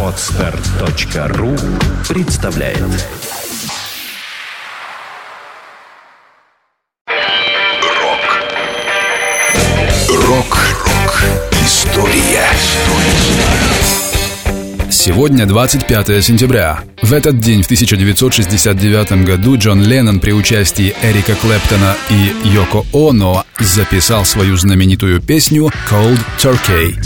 [0.00, 1.56] Отстар.ру
[2.08, 2.78] представляет.
[10.08, 10.53] Рок
[15.04, 16.82] Сегодня 25 сентября.
[17.02, 23.44] В этот день, в 1969 году, Джон Леннон при участии Эрика Клэптона и Йоко Оно
[23.58, 26.96] записал свою знаменитую песню «Cold Turkey».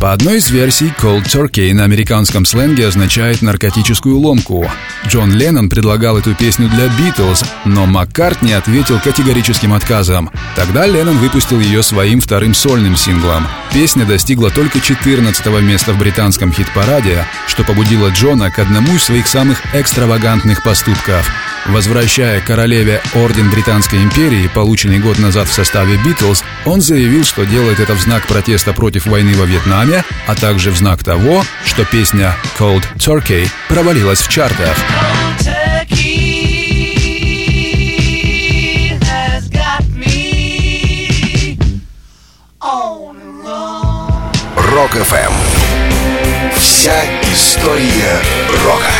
[0.00, 4.66] По одной из версий, cold turkey на американском сленге означает наркотическую ломку.
[5.06, 10.30] Джон Леннон предлагал эту песню для Битлз, но Маккартни ответил категорическим отказом.
[10.56, 13.46] Тогда Леннон выпустил ее своим вторым сольным синглом.
[13.74, 19.28] Песня достигла только 14 места в британском хит-параде, что побудило Джона к одному из своих
[19.28, 21.30] самых экстравагантных поступков.
[21.66, 27.80] Возвращая королеве Орден Британской империи, полученный год назад в составе Битлз, он заявил, что делает
[27.80, 32.34] это в знак протеста против войны во Вьетнаме, а также в знак того, что песня
[32.58, 34.76] «Cold Turkey» провалилась в чартах.
[44.56, 45.32] Рок-ФМ
[46.56, 48.18] Вся история
[48.64, 48.99] рока